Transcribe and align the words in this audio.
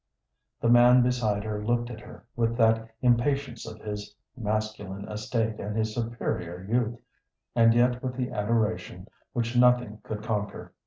The 0.61 0.67
man 0.67 1.03
beside 1.03 1.43
her 1.43 1.63
looked 1.63 1.91
at 1.91 1.99
her 1.99 2.25
with 2.35 2.57
that 2.57 2.89
impatience 3.03 3.67
of 3.67 3.81
his 3.83 4.15
masculine 4.35 5.07
estate 5.07 5.59
and 5.59 5.77
his 5.77 5.93
superior 5.93 6.63
youth, 6.67 6.97
and 7.55 7.71
yet 7.71 8.01
with 8.01 8.15
the 8.15 8.31
adoration 8.31 9.07
which 9.33 9.55
nothing 9.55 9.99
could 10.01 10.23
conquer. 10.23 10.73